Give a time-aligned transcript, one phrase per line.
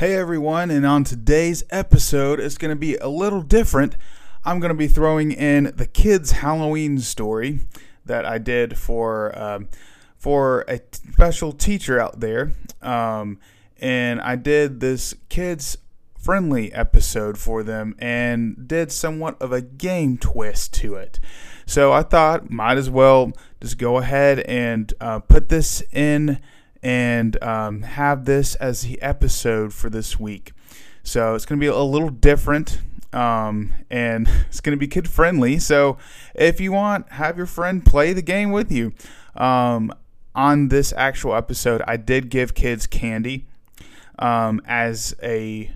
[0.00, 3.98] Hey everyone, and on today's episode, it's going to be a little different.
[4.46, 7.60] I'm going to be throwing in the kids' Halloween story
[8.06, 9.68] that I did for um,
[10.16, 13.40] for a t- special teacher out there, um,
[13.78, 15.76] and I did this kids
[16.18, 21.20] friendly episode for them and did somewhat of a game twist to it.
[21.66, 26.40] So I thought might as well just go ahead and uh, put this in
[26.82, 30.52] and um, have this as the episode for this week.
[31.02, 32.80] So it's going to be a little different
[33.12, 35.58] um, and it's going to be kid friendly.
[35.58, 35.98] So
[36.34, 38.92] if you want, have your friend play the game with you.
[39.34, 39.92] Um,
[40.34, 43.46] on this actual episode, I did give kids candy
[44.18, 45.72] um, as a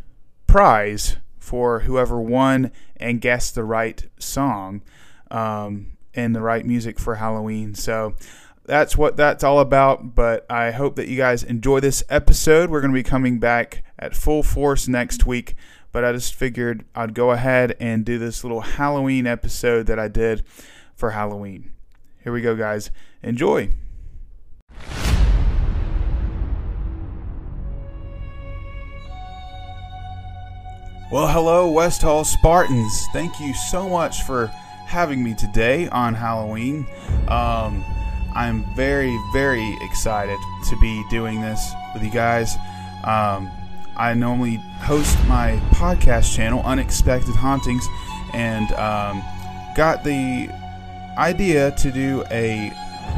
[0.46, 4.82] prize for whoever won and guessed the right song
[5.30, 7.74] um, and the right music for Halloween.
[7.74, 8.14] So
[8.64, 10.14] that's what that's all about.
[10.14, 12.70] But I hope that you guys enjoy this episode.
[12.70, 15.54] We're going to be coming back at full force next week.
[15.92, 20.08] But I just figured I'd go ahead and do this little Halloween episode that I
[20.08, 20.44] did
[20.94, 21.72] for Halloween.
[22.22, 22.90] Here we go, guys.
[23.22, 23.70] Enjoy.
[31.12, 33.06] Well, hello, West Hall Spartans.
[33.12, 34.48] Thank you so much for
[34.86, 36.88] having me today on Halloween.
[37.28, 37.84] Um,
[38.34, 42.56] I'm very, very excited to be doing this with you guys.
[43.04, 43.50] Um,
[43.96, 47.86] I normally host my podcast channel, Unexpected Hauntings,
[48.32, 49.22] and um,
[49.76, 50.48] got the
[51.16, 52.72] idea to do a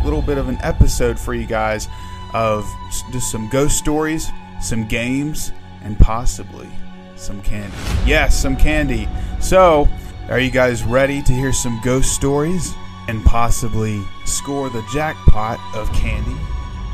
[0.05, 1.89] little bit of an episode for you guys
[2.35, 2.71] of
[3.13, 6.69] just some ghost stories, some games, and possibly
[7.17, 7.75] some candy.
[8.05, 9.09] Yes, some candy.
[9.41, 9.89] So,
[10.29, 12.75] are you guys ready to hear some ghost stories
[13.09, 16.37] and possibly score the jackpot of candy?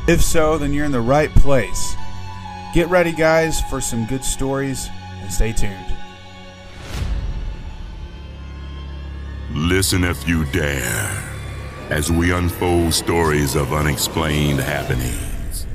[0.07, 1.95] If so, then you're in the right place.
[2.73, 4.89] Get ready, guys, for some good stories
[5.21, 5.85] and stay tuned.
[9.51, 11.29] Listen if you dare
[11.89, 15.67] as we unfold stories of unexplained happenings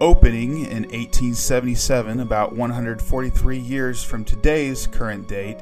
[0.00, 5.58] Opening in 1877, about 143 years from today's current date,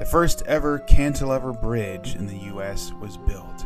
[0.00, 2.92] the first ever cantilever bridge in the U.S.
[3.00, 3.64] was built.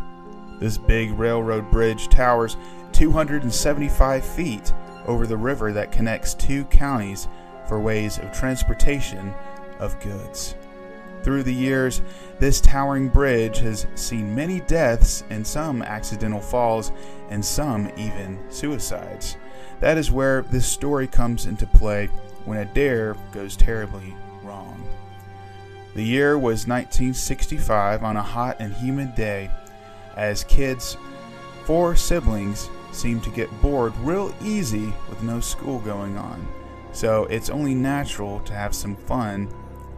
[0.60, 2.58] This big railroad bridge towers
[2.92, 4.74] 275 feet
[5.06, 7.28] over the river that connects two counties
[7.66, 9.32] for ways of transportation
[9.78, 10.54] of goods.
[11.22, 12.00] Through the years,
[12.38, 16.92] this towering bridge has seen many deaths and some accidental falls
[17.30, 19.36] and some even suicides.
[19.80, 22.06] That is where this story comes into play
[22.44, 24.82] when a dare goes terribly wrong.
[25.94, 29.50] The year was 1965 on a hot and humid day
[30.16, 30.96] as kids,
[31.64, 36.46] four siblings, seemed to get bored real easy with no school going on.
[36.92, 39.48] So it's only natural to have some fun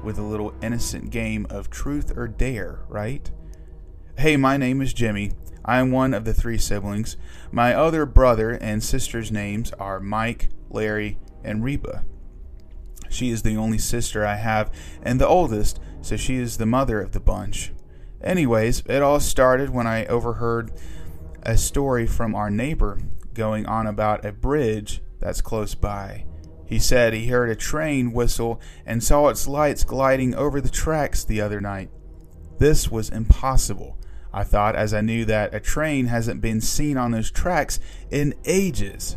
[0.02, 3.30] with a little innocent game of truth or dare, right?
[4.18, 5.32] Hey, my name is Jimmy.
[5.64, 7.16] I am one of the three siblings.
[7.52, 12.04] My other brother and sister's names are Mike, Larry, and Reba.
[13.08, 17.00] She is the only sister I have and the oldest, so she is the mother
[17.00, 17.72] of the bunch.
[18.22, 20.72] Anyways, it all started when I overheard
[21.42, 22.98] a story from our neighbor
[23.34, 26.24] going on about a bridge that's close by.
[26.70, 31.24] He said he heard a train whistle and saw its lights gliding over the tracks
[31.24, 31.90] the other night.
[32.58, 33.98] This was impossible,
[34.32, 38.34] I thought, as I knew that a train hasn't been seen on those tracks in
[38.44, 39.16] ages.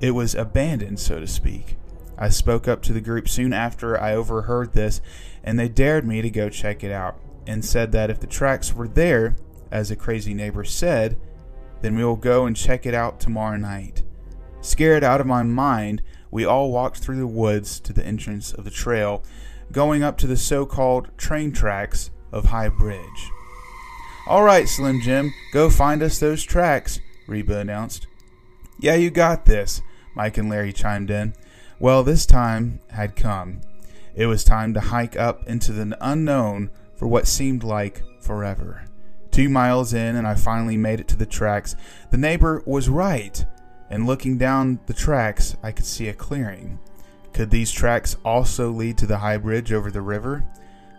[0.00, 1.76] It was abandoned, so to speak.
[2.16, 5.02] I spoke up to the group soon after I overheard this,
[5.42, 8.72] and they dared me to go check it out, and said that if the tracks
[8.72, 9.36] were there,
[9.70, 11.18] as a crazy neighbor said,
[11.82, 14.04] Then we will go and check it out tomorrow night.
[14.62, 16.00] Scared out of my mind,
[16.34, 19.22] we all walked through the woods to the entrance of the trail,
[19.70, 23.30] going up to the so called train tracks of High Bridge.
[24.26, 26.98] All right, Slim Jim, go find us those tracks,
[27.28, 28.08] Reba announced.
[28.80, 29.80] Yeah, you got this,
[30.16, 31.34] Mike and Larry chimed in.
[31.78, 33.60] Well, this time had come.
[34.16, 38.82] It was time to hike up into the unknown for what seemed like forever.
[39.30, 41.76] Two miles in, and I finally made it to the tracks.
[42.10, 43.46] The neighbor was right
[43.94, 46.80] and looking down the tracks, I could see a clearing.
[47.32, 50.44] Could these tracks also lead to the high bridge over the river?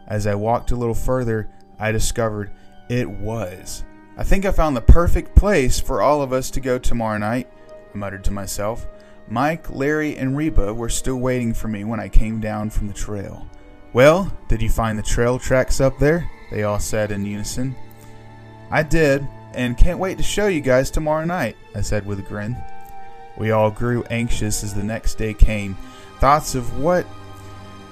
[0.07, 2.53] As I walked a little further, I discovered
[2.87, 3.83] it was.
[4.15, 7.51] I think I found the perfect place for all of us to go tomorrow night,
[7.93, 8.87] I muttered to myself.
[9.27, 12.93] Mike, Larry, and Reba were still waiting for me when I came down from the
[12.93, 13.45] trail.
[13.91, 16.31] Well, did you find the trail tracks up there?
[16.49, 17.75] They all said in unison.
[18.71, 22.21] I did, and can't wait to show you guys tomorrow night, I said with a
[22.21, 22.55] grin.
[23.37, 25.75] We all grew anxious as the next day came.
[26.19, 27.05] Thoughts of what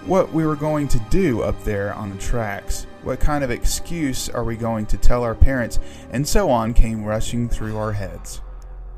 [0.06, 2.86] what we were going to do up there on the tracks.
[3.04, 5.80] What kind of excuse are we going to tell our parents?
[6.12, 8.42] And so on came rushing through our heads.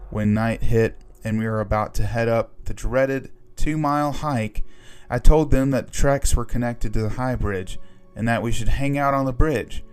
[0.09, 4.63] When night hit and we were about to head up the dreaded two mile hike,
[5.09, 7.79] I told them that the tracks were connected to the high bridge
[8.15, 9.83] and that we should hang out on the bridge,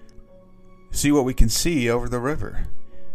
[0.90, 2.68] see what we can see over the river.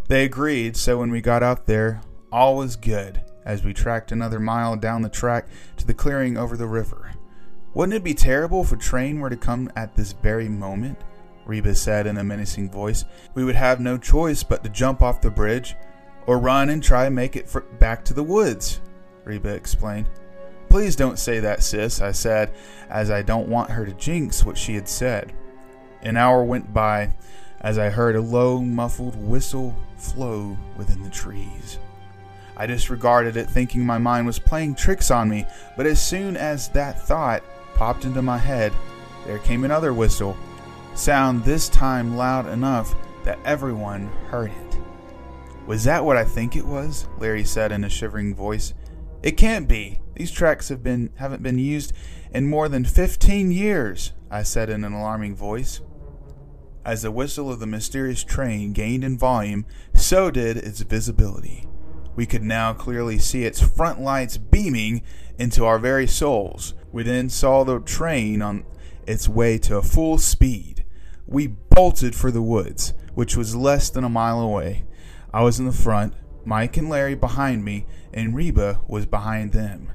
[0.08, 2.02] They agreed, so when we got out there,
[2.32, 5.48] all was good as we tracked another mile down the track
[5.78, 7.14] to the clearing over the river.
[7.74, 11.00] Wouldn't it be terrible if a train were to come at this very moment?
[11.46, 13.06] Reba said in a menacing voice.
[13.36, 15.78] We would have no choice but to jump off the bridge
[16.26, 17.50] or run and try and make it
[17.80, 18.82] back to the woods,
[19.24, 20.10] Reba explained.
[20.68, 22.54] Please don't say that, sis, I said,
[22.90, 25.34] as I don't want her to jinx what she had said.
[26.02, 27.14] An hour went by
[27.62, 31.80] as I heard a low, muffled whistle flow within the trees.
[32.60, 35.46] I disregarded it, thinking my mind was playing tricks on me,
[35.78, 37.44] but as soon as that thought
[37.76, 38.74] popped into my head,
[39.28, 40.36] there came another whistle,
[40.96, 44.78] sound this time loud enough that everyone heard it.
[45.68, 47.08] Was that what I think it was?
[47.20, 48.74] Larry said in a shivering voice.
[49.22, 50.00] It can't be.
[50.16, 51.94] These tracks have been haven't been used
[52.32, 55.82] in more than 15 years, I said in an alarming voice.
[56.84, 61.68] As the whistle of the mysterious train gained in volume, so did its visibility.
[62.18, 65.04] We could now clearly see its front lights beaming
[65.38, 66.74] into our very souls.
[66.92, 68.66] We then saw the train on
[69.06, 70.84] its way to full speed.
[71.28, 74.86] We bolted for the woods, which was less than a mile away.
[75.32, 79.92] I was in the front, Mike and Larry behind me, and Reba was behind them.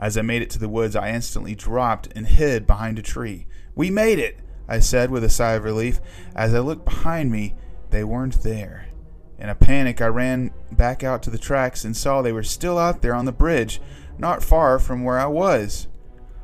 [0.00, 3.46] As I made it to the woods, I instantly dropped and hid behind a tree.
[3.74, 6.00] We made it, I said with a sigh of relief.
[6.34, 7.54] As I looked behind me,
[7.90, 8.88] they weren't there.
[9.38, 12.78] In a panic, I ran back out to the tracks and saw they were still
[12.78, 13.80] out there on the bridge,
[14.18, 15.88] not far from where I was.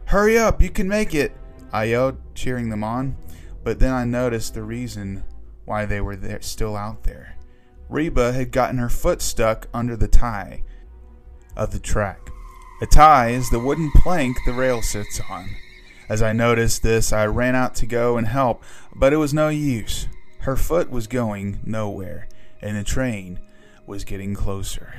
[0.06, 1.32] Hurry up, you can make it!
[1.72, 3.16] I yelled, cheering them on.
[3.64, 5.24] But then I noticed the reason
[5.64, 7.36] why they were there, still out there.
[7.88, 10.62] Reba had gotten her foot stuck under the tie
[11.56, 12.28] of the track.
[12.82, 15.48] A tie is the wooden plank the rail sits on.
[16.08, 18.62] As I noticed this, I ran out to go and help,
[18.94, 20.08] but it was no use.
[20.40, 22.28] Her foot was going nowhere
[22.62, 23.40] and the train
[23.86, 24.94] was getting closer.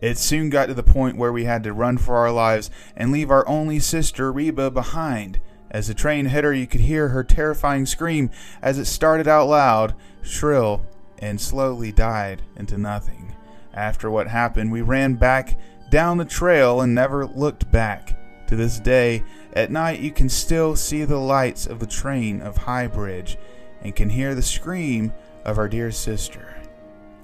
[0.00, 3.10] It soon got to the point where we had to run for our lives and
[3.10, 5.40] leave our only sister, Reba, behind.
[5.70, 8.30] As the train hit her, you could hear her terrifying scream
[8.60, 10.84] as it started out loud, shrill,
[11.18, 13.34] and slowly died into nothing.
[13.72, 15.58] After what happened, we ran back
[15.90, 18.12] down the trail and never looked back.
[18.48, 22.56] To this day, at night, you can still see the lights of the train of
[22.56, 23.38] High Bridge
[23.82, 25.12] and can hear the scream
[25.44, 26.55] of our dear sister.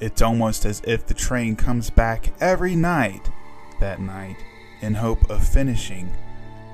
[0.02, 3.30] It's almost as if the train comes back every night
[3.78, 4.34] that night
[4.80, 6.12] in hope of finishing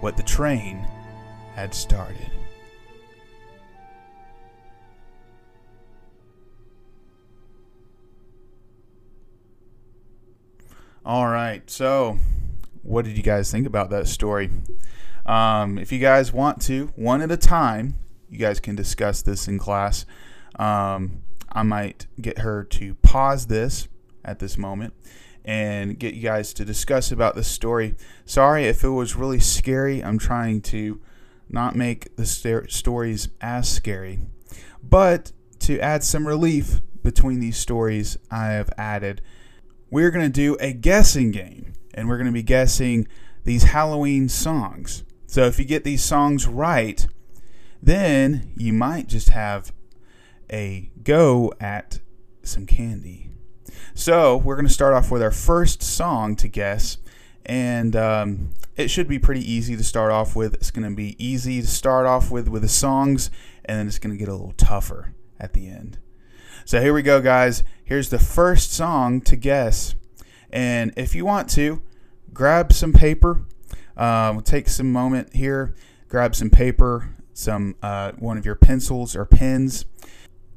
[0.01, 0.79] what the train
[1.55, 2.31] had started.
[11.05, 12.17] All right, so
[12.83, 14.49] what did you guys think about that story?
[15.27, 17.99] Um, if you guys want to, one at a time,
[18.31, 20.07] you guys can discuss this in class.
[20.59, 23.89] Um, I might get her to pause this
[24.25, 24.95] at this moment
[25.45, 27.95] and get you guys to discuss about this story.
[28.25, 30.05] Sorry if it was really scary.
[30.05, 31.01] I'm trying to
[31.49, 34.21] not make the st- stories as scary.
[34.83, 39.23] But to add some relief between these stories, I have added
[39.91, 43.09] we're going to do a guessing game and we're going to be guessing
[43.45, 45.05] these Halloween songs.
[45.27, 47.07] So if you get these songs right,
[47.83, 49.73] then you might just have
[50.51, 52.01] a go at
[52.43, 53.31] some candy.
[53.95, 56.99] So we're going to start off with our first song to guess,
[57.45, 60.55] and um, it should be pretty easy to start off with.
[60.55, 63.31] It's going to be easy to start off with with the songs,
[63.65, 65.99] and then it's going to get a little tougher at the end.
[66.65, 67.65] So here we go, guys.
[67.85, 69.95] Here's the first song to guess,
[70.51, 71.83] and if you want to,
[72.33, 73.45] grab some paper.
[73.97, 75.75] Uh, we'll take some moment here.
[76.09, 79.85] Grab some paper, some uh, one of your pencils or pens,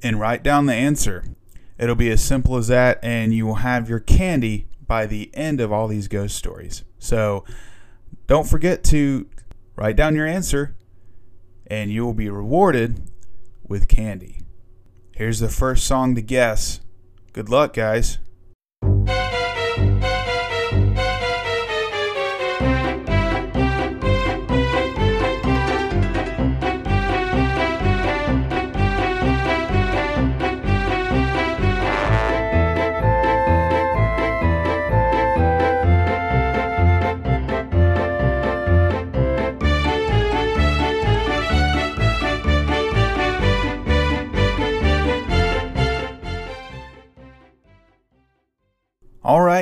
[0.03, 1.23] and write down the answer.
[1.77, 5.61] It'll be as simple as that, and you will have your candy by the end
[5.61, 6.83] of all these ghost stories.
[6.99, 7.43] So
[8.27, 9.27] don't forget to
[9.75, 10.75] write down your answer,
[11.67, 13.09] and you will be rewarded
[13.67, 14.41] with candy.
[15.13, 16.81] Here's the first song to guess.
[17.33, 18.19] Good luck, guys.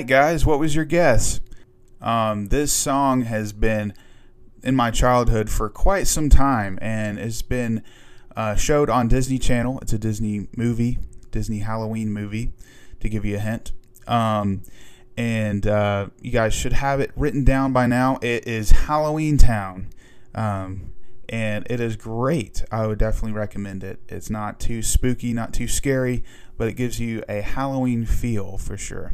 [0.09, 1.39] Guys, what was your guess?
[2.01, 3.93] Um, this song has been
[4.63, 7.83] in my childhood for quite some time, and it's been
[8.35, 9.77] uh, showed on Disney Channel.
[9.83, 10.97] It's a Disney movie,
[11.29, 12.53] Disney Halloween movie,
[13.01, 13.71] to give you a hint.
[14.07, 14.63] Um,
[15.15, 18.17] and uh, you guys should have it written down by now.
[18.23, 19.91] It is Halloweentown,
[20.33, 20.91] um,
[21.29, 22.63] and it is great.
[22.71, 23.99] I would definitely recommend it.
[24.09, 26.23] It's not too spooky, not too scary,
[26.57, 29.13] but it gives you a Halloween feel for sure.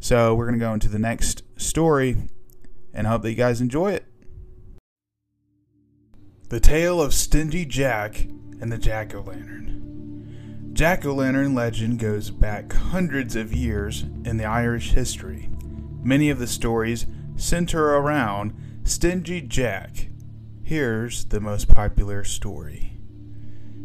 [0.00, 2.16] So we're going to go into the next story
[2.92, 4.06] and hope that you guys enjoy it.
[6.48, 8.26] The Tale of Stingy Jack
[8.60, 10.70] and the Jack o' Lantern.
[10.72, 15.50] Jack o' Lantern legend goes back hundreds of years in the Irish history.
[16.02, 20.08] Many of the stories center around Stingy Jack.
[20.62, 22.95] Here's the most popular story.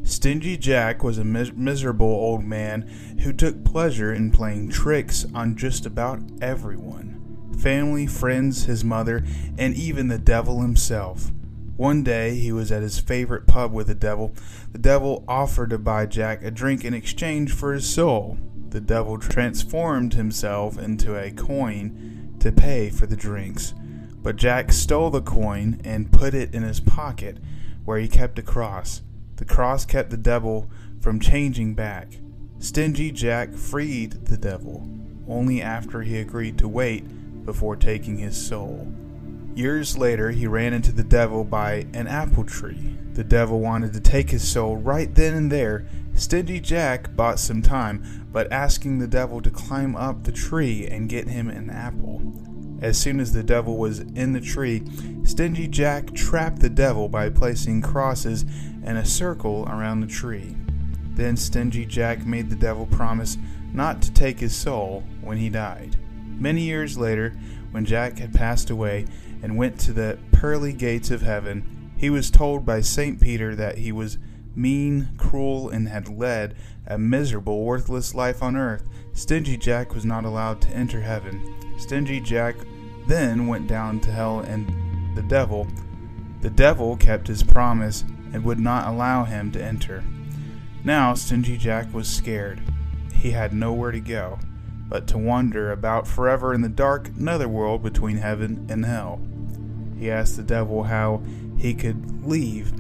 [0.04, 2.82] Stingy Jack was a mis- miserable old man
[3.24, 7.12] who took pleasure in playing tricks on just about everyone
[7.62, 9.24] family, friends, his mother,
[9.58, 11.32] and even the devil himself.
[11.78, 14.34] One day he was at his favorite pub with the devil.
[14.72, 18.38] The devil offered to buy Jack a drink in exchange for his soul.
[18.70, 23.74] The devil transformed himself into a coin to pay for the drinks.
[24.24, 27.38] But Jack stole the coin and put it in his pocket
[27.86, 29.02] where he kept a cross.
[29.42, 30.70] The cross kept the devil
[31.00, 32.20] from changing back.
[32.60, 34.88] Stingy Jack freed the devil
[35.28, 38.88] only after he agreed to wait before taking his soul.
[39.56, 42.96] Years later, he ran into the devil by an apple tree.
[43.14, 45.88] The devil wanted to take his soul right then and there.
[46.14, 51.10] Stingy Jack bought some time, but asking the devil to climb up the tree and
[51.10, 52.22] get him an apple.
[52.82, 54.84] As soon as the devil was in the tree,
[55.24, 58.44] Stingy Jack trapped the devil by placing crosses
[58.84, 60.56] in a circle around the tree.
[61.14, 63.38] Then Stingy Jack made the devil promise
[63.72, 65.98] not to take his soul when he died.
[66.26, 67.38] Many years later,
[67.70, 69.06] when Jack had passed away
[69.44, 73.22] and went to the pearly gates of heaven, he was told by St.
[73.22, 74.18] Peter that he was
[74.56, 76.56] mean, cruel, and had led
[76.88, 78.90] a miserable, worthless life on earth.
[79.14, 81.56] Stingy Jack was not allowed to enter heaven.
[81.78, 82.56] Stingy Jack
[83.08, 85.68] then went down to hell and the devil.
[86.42, 88.04] The devil kept his promise
[88.34, 90.04] and would not allow him to enter.
[90.84, 92.62] Now Stingy Jack was scared.
[93.14, 94.40] He had nowhere to go
[94.92, 99.22] but to wander about forever in the dark netherworld between heaven and hell.
[99.98, 101.24] He asked the devil how
[101.58, 102.74] he could leave,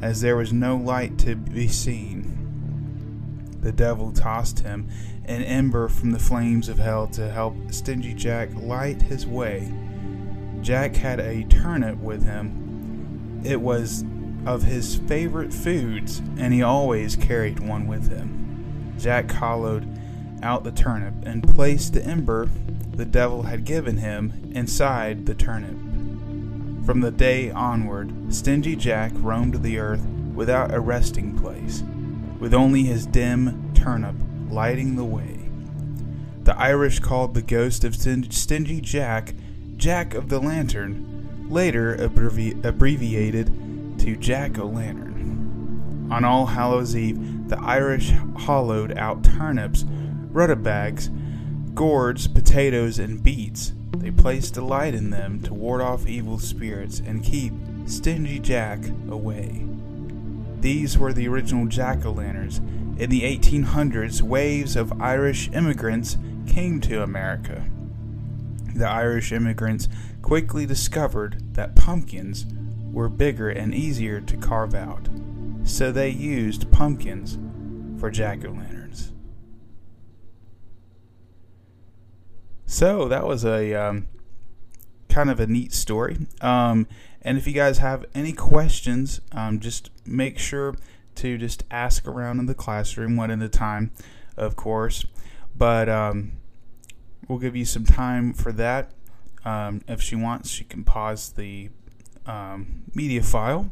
[0.00, 3.58] as there was no light to be seen.
[3.62, 4.88] The devil tossed him
[5.26, 9.72] an ember from the flames of hell to help Stingy Jack light his way.
[10.60, 13.42] Jack had a turnip with him.
[13.44, 14.04] It was
[14.46, 18.94] of his favorite foods, and he always carried one with him.
[18.98, 19.86] Jack hollowed
[20.42, 22.48] out the turnip and placed the ember
[22.92, 25.76] the devil had given him inside the turnip.
[26.86, 31.82] From the day onward, Stingy Jack roamed the earth without a resting place,
[32.38, 34.14] with only his dim turnip
[34.50, 35.38] lighting the way.
[36.44, 39.34] The Irish called the ghost of Stingy Jack
[39.76, 43.46] Jack of the Lantern, later abbrevi- abbreviated
[43.98, 46.08] to Jack o' Lantern.
[46.10, 49.84] On All Hallows Eve, the Irish hollowed out turnips
[50.30, 51.10] rutabagas,
[51.74, 53.72] gourds, potatoes, and beets.
[53.96, 57.52] They placed a light in them to ward off evil spirits and keep
[57.86, 59.64] Stingy Jack away.
[60.60, 62.60] These were the original jack o' lanterns.
[62.98, 67.66] In the 1800s, waves of Irish immigrants came to America.
[68.74, 69.88] The Irish immigrants
[70.22, 72.46] quickly discovered that pumpkins
[72.90, 75.10] were bigger and easier to carve out,
[75.64, 77.38] so they used pumpkins
[78.00, 79.12] for jack o' lanterns.
[82.64, 84.08] So that was a um,
[85.10, 86.26] kind of a neat story.
[86.40, 86.86] Um,
[87.20, 90.74] and if you guys have any questions, um, just make sure
[91.16, 93.90] to just ask around in the classroom one at a time,
[94.36, 95.04] of course.
[95.56, 96.32] But um,
[97.28, 98.90] we'll give you some time for that.
[99.44, 101.70] Um, if she wants, she can pause the
[102.26, 103.70] um, media file.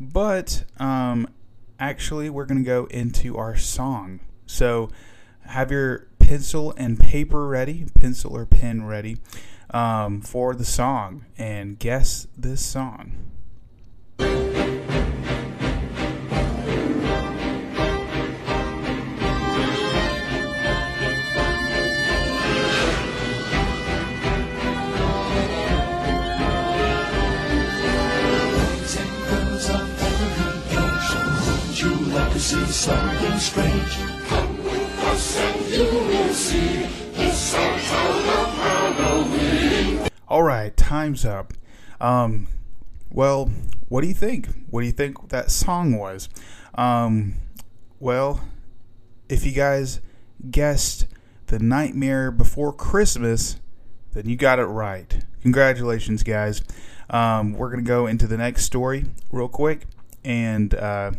[0.00, 1.28] But um,
[1.78, 4.20] actually, we're going to go into our song.
[4.46, 4.90] So
[5.46, 9.18] have your pencil and paper ready, pencil or pen ready
[9.70, 13.37] um, for the song, and guess this song.
[32.48, 33.98] See something strange.
[34.28, 36.86] Come with us and you will see.
[37.12, 37.76] It's our
[38.96, 40.08] Halloween.
[40.26, 41.52] All right, time's up.
[42.00, 42.48] Um,
[43.10, 43.50] well,
[43.90, 44.48] what do you think?
[44.70, 46.30] What do you think that song was?
[46.74, 47.34] Um,
[48.00, 48.40] well,
[49.28, 50.00] if you guys
[50.50, 51.06] guessed
[51.48, 53.60] the Nightmare Before Christmas,
[54.14, 55.22] then you got it right.
[55.42, 56.62] Congratulations, guys.
[57.10, 59.84] Um, we're going to go into the next story real quick,
[60.24, 61.10] and uh,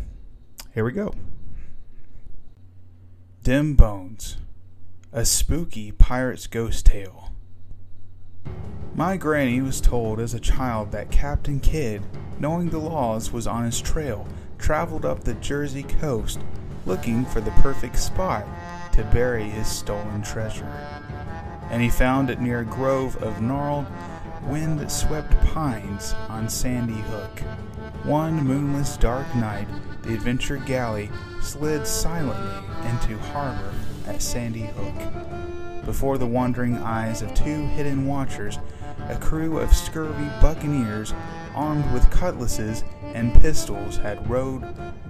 [0.74, 1.14] here we go.
[3.42, 4.36] Dim Bones,
[5.12, 7.32] a spooky pirate's ghost tale.
[8.94, 12.02] My granny was told as a child that Captain Kidd,
[12.38, 14.26] knowing the laws, was on his trail,
[14.58, 16.40] traveled up the Jersey coast
[16.86, 18.46] looking for the perfect spot
[18.92, 20.70] to bury his stolen treasure.
[21.70, 23.86] And he found it near a grove of gnarled,
[24.44, 27.40] wind swept pines on Sandy Hook.
[28.04, 29.68] One moonless dark night,
[30.10, 31.08] the adventure galley
[31.40, 33.72] slid silently into harbor
[34.08, 35.84] at Sandy Hook.
[35.84, 38.58] Before the wondering eyes of two hidden watchers,
[39.08, 41.14] a crew of scurvy buccaneers
[41.54, 42.82] armed with cutlasses
[43.14, 44.64] and pistols had rowed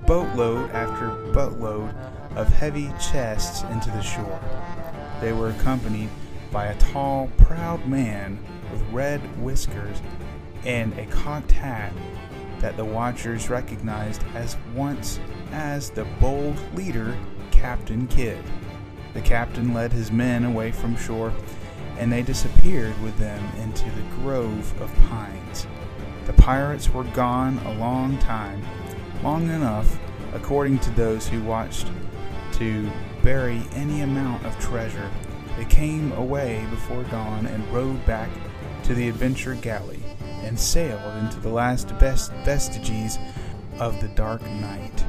[0.07, 1.95] boatload after boatload
[2.37, 4.41] of heavy chests into the shore.
[5.23, 6.11] They were accompanied
[6.53, 8.39] by a tall, proud man
[8.71, 10.03] with red whiskers
[10.67, 11.95] and a cocked hat
[12.61, 15.19] that the watchers recognized as once
[15.53, 17.17] as the bold leader
[17.51, 18.43] Captain Kidd.
[19.15, 21.33] The captain led his men away from shore,
[21.99, 25.67] and they disappeared with them into the grove of pines.
[26.27, 28.63] The pirates were gone a long time,
[29.23, 29.99] long enough,
[30.33, 31.91] according to those who watched,
[32.53, 32.91] to
[33.23, 35.11] bury any amount of treasure.
[35.57, 38.31] They came away before dawn and rowed back
[38.85, 40.00] to the adventure galley
[40.43, 43.19] and sailed into the last best vestiges
[43.79, 45.05] of the dark night.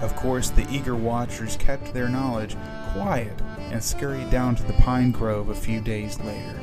[0.00, 2.56] Of course, the eager watchers kept their knowledge
[2.92, 6.60] quiet and scurried down to the pine grove a few days later,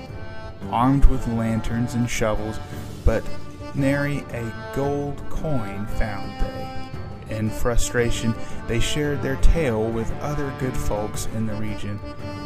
[0.72, 2.60] armed with lanterns and shovels,
[3.04, 3.24] but
[3.76, 7.36] nary a gold coin found they.
[7.36, 8.36] In frustration,
[8.68, 12.00] they shared their tale with other good folks in the region.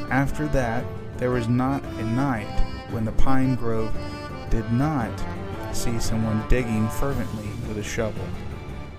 [0.09, 0.85] After that,
[1.17, 3.93] there was not a night when the pine grove
[4.49, 5.11] did not
[5.73, 8.25] see someone digging fervently with a shovel.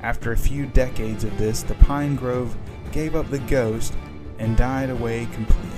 [0.02, 2.56] After a few decades of this, the pine grove
[2.92, 3.94] gave up the ghost
[4.38, 5.68] and died away completely.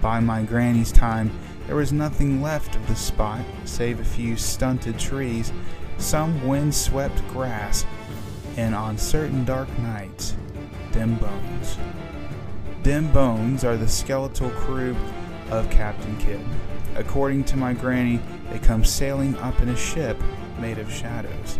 [0.00, 1.30] By my granny's time,
[1.66, 5.52] there was nothing left of the spot save a few stunted trees,
[5.98, 7.84] some wind-swept grass,
[8.56, 10.34] and on certain dark nights,
[10.90, 11.78] dim bones.
[12.82, 14.96] Dim bones are the skeletal crew
[15.52, 16.40] of Captain Kidd.
[16.96, 20.18] According to my granny, they come sailing up in a ship
[20.58, 21.58] made of shadows.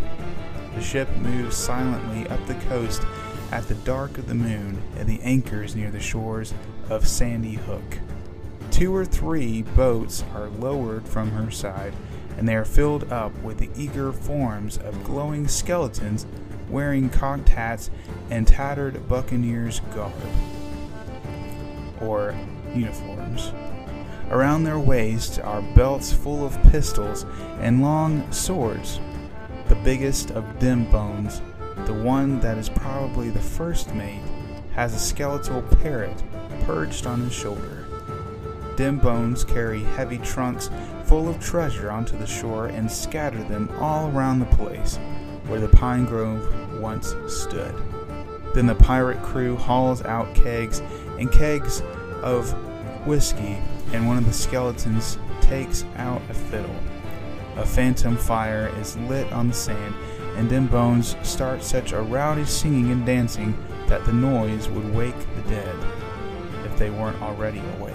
[0.73, 3.03] The ship moves silently up the coast
[3.51, 6.55] at the dark of the moon and the anchors near the shores
[6.89, 7.99] of Sandy Hook.
[8.71, 11.93] Two or three boats are lowered from her side,
[12.35, 16.25] and they are filled up with the eager forms of glowing skeletons
[16.67, 17.91] wearing cocked hats
[18.31, 20.13] and tattered buccaneers' garb
[22.01, 22.35] or
[22.73, 23.51] uniforms.
[24.29, 27.25] Around their waists are belts full of pistols
[27.59, 28.99] and long swords.
[29.67, 31.41] The biggest of dim bones,
[31.85, 34.21] the one that is probably the first mate,
[34.73, 36.23] has a skeletal parrot
[36.61, 37.85] perched on his shoulder.
[38.75, 40.69] Dim bones carry heavy trunks
[41.03, 44.97] full of treasure onto the shore and scatter them all around the place
[45.47, 47.75] where the pine grove once stood.
[48.55, 50.81] Then the pirate crew hauls out kegs
[51.19, 51.81] and kegs
[52.23, 52.51] of
[53.05, 53.57] whiskey,
[53.93, 56.75] and one of the skeletons takes out a fiddle.
[57.55, 59.93] A phantom fire is lit on the sand,
[60.35, 63.55] and Dim Bones start such a rowdy singing and dancing
[63.87, 65.75] that the noise would wake the dead
[66.65, 67.93] if they weren't already awake.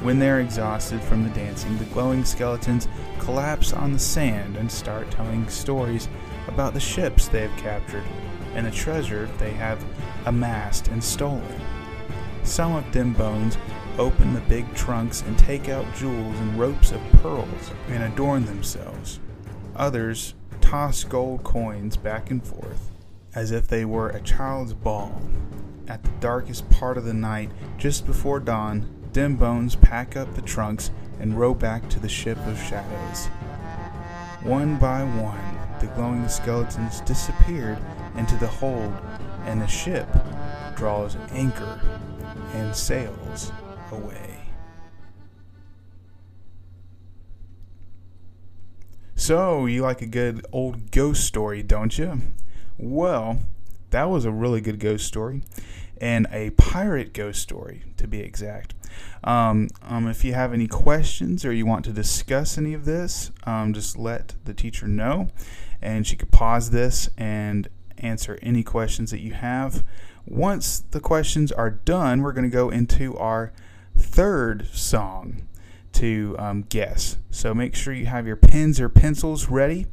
[0.00, 2.86] When they're exhausted from the dancing, the glowing skeletons
[3.18, 6.08] collapse on the sand and start telling stories
[6.46, 8.04] about the ships they have captured
[8.54, 9.84] and the treasure they have
[10.26, 11.60] amassed and stolen.
[12.44, 13.58] Some of them Bones
[13.98, 19.20] open the big trunks and take out jewels and ropes of pearls and adorn themselves.
[19.76, 22.90] Others toss gold coins back and forth
[23.34, 25.20] as if they were a child's ball.
[25.86, 30.42] At the darkest part of the night, just before dawn, Dim Bones pack up the
[30.42, 33.26] trunks and row back to the ship of shadows.
[34.42, 37.78] One by one, the glowing skeletons disappeared
[38.16, 38.92] into the hold,
[39.44, 40.08] and the ship
[40.76, 41.80] draws anchor
[42.54, 43.52] and sails
[43.92, 44.38] away.
[49.14, 52.20] So, you like a good old ghost story, don't you?
[52.78, 53.40] Well,
[53.90, 55.42] that was a really good ghost story,
[56.00, 58.74] and a pirate ghost story, to be exact.
[59.24, 63.32] Um, um, if you have any questions or you want to discuss any of this,
[63.44, 65.28] um, just let the teacher know,
[65.82, 69.82] and she could pause this and answer any questions that you have.
[70.26, 73.52] Once the questions are done, we're going to go into our
[73.98, 75.48] third song
[75.92, 77.16] to um, guess.
[77.30, 79.86] So make sure you have your pens or pencils ready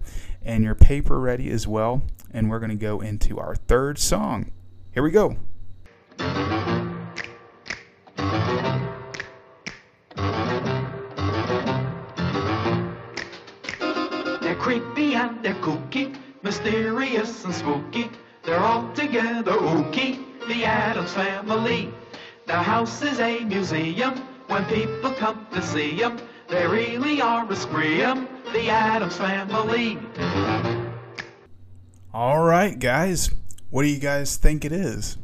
[0.44, 2.04] and your paper ready as well.
[2.32, 4.52] And we're going to go into our third song.
[4.94, 5.38] Here we go.
[14.42, 18.10] They're creepy and they're kooky, mysterious and spooky.
[18.44, 21.92] They're all together ooky, the Addams family.
[22.46, 24.14] Their house is a museum.
[24.48, 29.98] When people come to see 'em, they really are a scream, the Addams family.
[32.14, 33.32] All right, guys.
[33.72, 35.18] What do you guys think it is?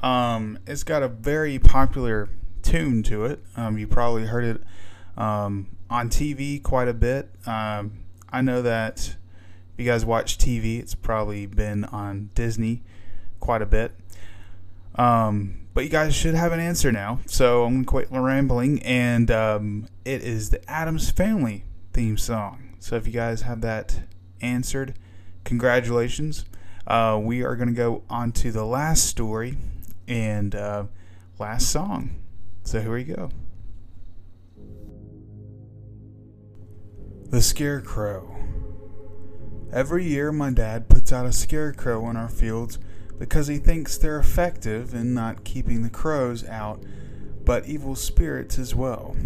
[0.00, 2.28] Um, it's got a very popular
[2.60, 3.42] tune to it.
[3.56, 4.62] Um, you probably heard it
[5.16, 7.30] um, on TV quite a bit.
[7.46, 9.16] Um, I know that
[9.72, 12.82] if you guys watch TV, it's probably been on Disney
[13.40, 13.92] quite a bit.
[14.96, 17.20] Um, but you guys should have an answer now.
[17.26, 18.82] So I'm going to quit rambling.
[18.82, 22.76] And um, it is the Addams Family theme song.
[22.78, 24.02] So if you guys have that
[24.40, 24.94] answered,
[25.44, 26.44] congratulations.
[26.86, 29.56] Uh, we are going to go on to the last story
[30.08, 30.84] and uh,
[31.38, 32.16] last song.
[32.64, 33.30] So here we go.
[37.30, 38.28] The Scarecrow.
[39.72, 42.78] Every year, my dad puts out a scarecrow in our fields
[43.18, 46.82] because he thinks they're effective in not keeping the crows out,
[47.44, 49.16] but evil spirits as well.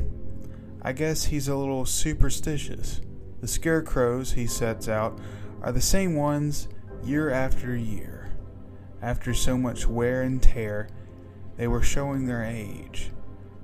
[0.82, 3.00] I guess he's a little superstitious.
[3.40, 5.18] The scarecrows he sets out
[5.62, 6.68] are the same ones
[7.02, 8.30] year after year.
[9.02, 10.88] After so much wear and tear,
[11.56, 13.10] they were showing their age.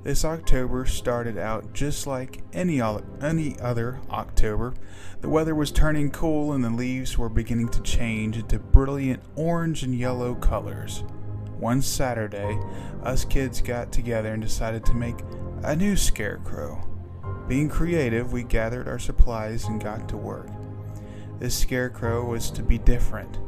[0.03, 4.75] This October started out just like any, any other October.
[5.21, 9.85] The weather was turning cool and the leaves were beginning to change into brilliant orange
[9.85, 11.05] and yellow colors.
[11.57, 12.59] One Saturday,
[13.05, 15.21] us kids got together and decided to make
[15.63, 16.85] a new scarecrow.
[17.47, 20.49] Being creative, we gathered our supplies and got to work.
[21.39, 23.39] This scarecrow was to be different.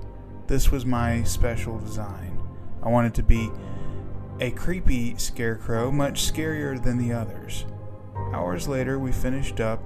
[0.46, 2.40] This was my special design.
[2.80, 3.50] I wanted to be
[4.40, 7.64] a creepy scarecrow, much scarier than the others.
[8.32, 9.80] Hours later, we finished up.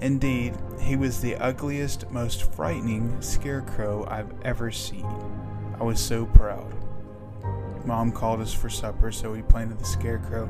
[0.00, 5.06] Indeed, he was the ugliest, most frightening scarecrow I've ever seen.
[5.78, 6.74] I was so proud.
[7.84, 10.48] Mom called us for supper, so we planted the scarecrow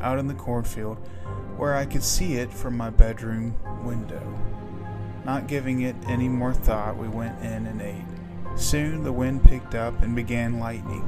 [0.00, 0.98] out in the cornfield
[1.56, 4.22] where I could see it from my bedroom window.
[5.24, 8.04] Not giving it any more thought, we went in and ate.
[8.56, 11.06] Soon the wind picked up and began lightning.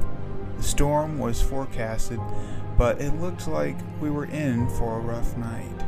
[0.56, 2.20] The storm was forecasted,
[2.78, 5.84] but it looked like we were in for a rough night.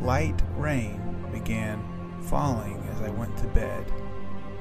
[0.00, 1.00] Light rain
[1.32, 1.82] began
[2.22, 3.84] falling as I went to bed.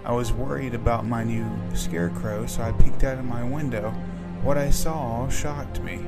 [0.03, 3.91] I was worried about my new scarecrow, so I peeked out of my window.
[4.41, 5.99] What I saw shocked me.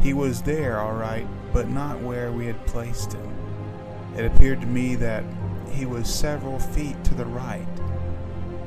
[0.00, 3.28] He was there, all right, but not where we had placed him.
[4.16, 5.24] It appeared to me that
[5.72, 7.66] he was several feet to the right.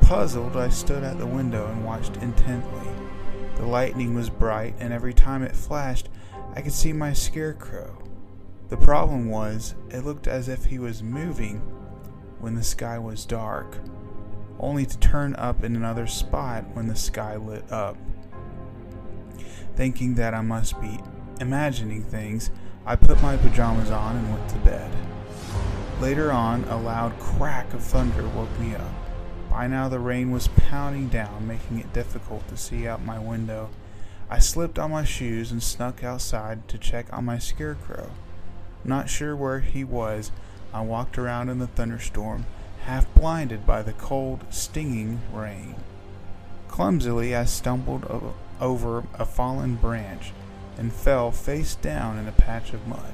[0.02, 2.91] Puzzled, I stood at the window and watched intently.
[3.62, 6.10] The lightning was bright, and every time it flashed,
[6.56, 7.95] I could see my scarecrow.
[8.69, 11.60] The problem was, it looked as if he was moving
[12.39, 13.78] when the sky was dark,
[14.60, 17.97] only to turn up in another spot when the sky lit up.
[19.76, 21.00] Thinking that I must be
[21.39, 22.50] imagining things,
[22.84, 24.91] I put my pajamas on and went to bed.
[26.00, 29.11] Later on, a loud crack of thunder woke me up.
[29.52, 33.70] By now, the rain was pounding down, making it difficult to see out my window.
[34.30, 38.12] I slipped on my shoes and snuck outside to check on my scarecrow.
[38.86, 40.32] Not sure where he was,
[40.74, 42.46] I walked around in the thunderstorm,
[42.86, 45.76] half blinded by the cold, stinging rain.
[46.70, 48.06] Clumsily, I stumbled
[48.62, 50.32] over a fallen branch
[50.78, 53.14] and fell face down in a patch of mud.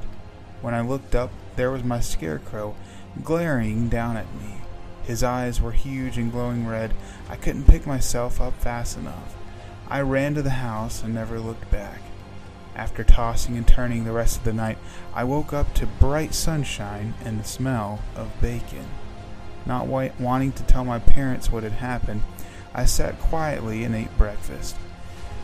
[0.61, 2.75] When I looked up, there was my scarecrow
[3.23, 4.61] glaring down at me.
[5.07, 6.93] His eyes were huge and glowing red.
[7.29, 9.37] I couldn't pick myself up fast enough.
[9.87, 12.01] I ran to the house and never looked back.
[12.75, 14.77] After tossing and turning the rest of the night,
[15.15, 18.85] I woke up to bright sunshine and the smell of bacon.
[19.65, 22.23] Not wanting to tell my parents what had happened,
[22.75, 24.75] I sat quietly and ate breakfast.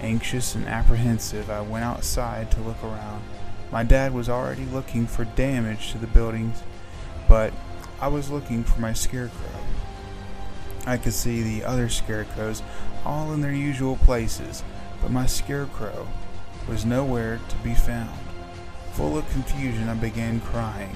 [0.02, 3.24] Anxious and apprehensive, I went outside to look around.
[3.72, 6.62] My dad was already looking for damage to the buildings,
[7.30, 7.54] but
[8.04, 9.48] I was looking for my scarecrow.
[10.86, 12.62] I could see the other scarecrows
[13.06, 14.62] all in their usual places,
[15.02, 16.06] but my scarecrow
[16.68, 18.20] was nowhere to be found.
[18.92, 20.94] Full of confusion, I began crying,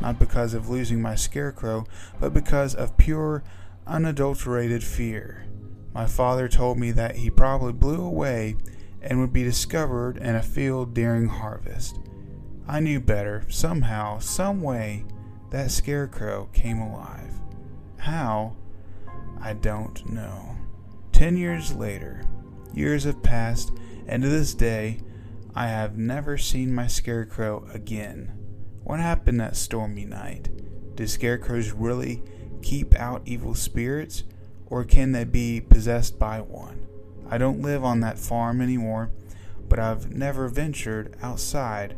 [0.00, 1.84] not because of losing my scarecrow,
[2.18, 3.44] but because of pure,
[3.86, 5.44] unadulterated fear.
[5.92, 8.56] My father told me that he probably blew away
[9.02, 12.00] and would be discovered in a field during harvest.
[12.66, 13.44] I knew better.
[13.50, 15.04] Somehow, some way,
[15.50, 17.32] that scarecrow came alive.
[17.98, 18.56] How?
[19.40, 20.56] I don't know.
[21.12, 22.22] Ten years later,
[22.74, 23.72] years have passed,
[24.06, 25.00] and to this day,
[25.54, 28.32] I have never seen my scarecrow again.
[28.84, 30.48] What happened that stormy night?
[30.94, 32.22] Do scarecrows really
[32.62, 34.24] keep out evil spirits,
[34.66, 36.86] or can they be possessed by one?
[37.28, 39.10] I don't live on that farm anymore,
[39.68, 41.96] but I've never ventured outside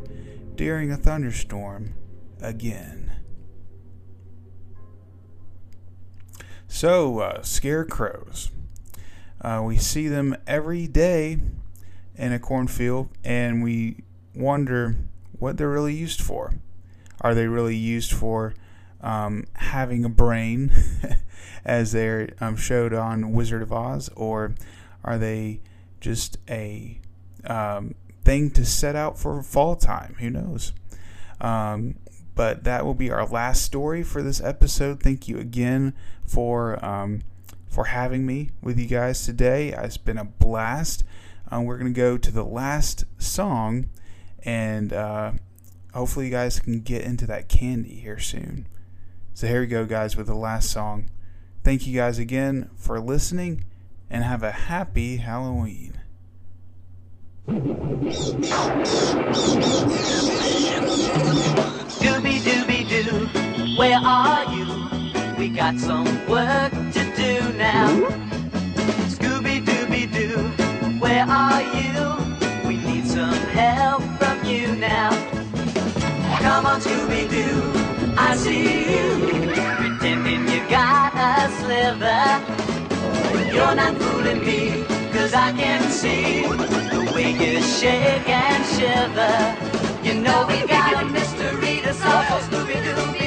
[0.55, 1.95] during a thunderstorm
[2.41, 3.08] again.
[6.71, 8.51] So, uh, scarecrows.
[9.41, 11.39] Uh, we see them every day
[12.15, 14.03] in a cornfield, and we
[14.35, 14.95] wonder
[15.39, 16.53] what they're really used for.
[17.21, 18.53] Are they really used for
[19.01, 20.71] um, having a brain,
[21.65, 24.53] as they're um, showed on Wizard of Oz, or
[25.03, 25.61] are they
[25.99, 27.01] just a
[27.45, 30.15] um, thing to set out for fall time?
[30.19, 30.73] Who knows?
[32.39, 35.03] But that will be our last story for this episode.
[35.03, 35.93] Thank you again
[36.25, 37.19] for um,
[37.67, 39.73] for having me with you guys today.
[39.73, 41.03] It's been a blast.
[41.51, 43.89] Um, we're gonna go to the last song,
[44.41, 45.33] and uh,
[45.93, 48.69] hopefully you guys can get into that candy here soon.
[49.33, 51.09] So here we go, guys, with the last song.
[51.65, 53.65] Thank you guys again for listening,
[54.09, 55.99] and have a happy Halloween.
[61.99, 64.65] Scooby Dooby Doo, where are you?
[65.37, 67.89] We got some work to do now.
[69.15, 70.37] Scooby Dooby Doo,
[70.99, 71.99] where are you?
[72.65, 75.09] We need some help from you now.
[76.39, 79.51] Come on, Scooby Doo, I see you.
[79.75, 82.23] Pretending you got a sliver.
[83.53, 89.67] You're not fooling me, cause I can see the way you shake and shiver.
[90.01, 91.68] You know we got a mystery
[91.99, 93.18] so Scooby-Doo,